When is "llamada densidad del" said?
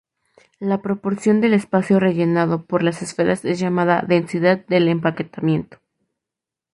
3.59-4.87